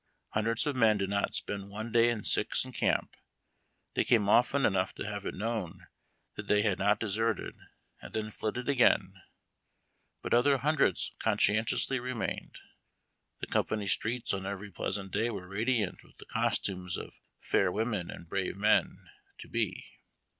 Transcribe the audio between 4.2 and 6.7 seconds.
often enough to have it known that they